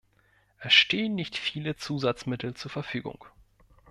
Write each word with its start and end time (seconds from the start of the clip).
Es 0.57 0.73
stehen 0.73 1.13
nicht 1.13 1.37
viele 1.37 1.75
Zusatzmittel 1.75 2.55
zur 2.55 2.71
Verfügung. 2.71 3.23